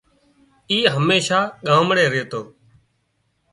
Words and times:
اي 0.71 0.77
هميشان 0.95 1.43
ڳامڙي 1.67 2.05
ريتو 2.13 2.41